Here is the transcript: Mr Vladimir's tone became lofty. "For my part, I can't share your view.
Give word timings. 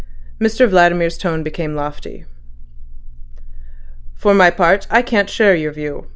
Mr 0.39 0.67
Vladimir's 0.67 1.15
tone 1.15 1.43
became 1.43 1.75
lofty. 1.75 2.25
"For 4.15 4.33
my 4.33 4.49
part, 4.49 4.87
I 4.89 5.03
can't 5.03 5.29
share 5.29 5.53
your 5.53 5.71
view. 5.73 6.07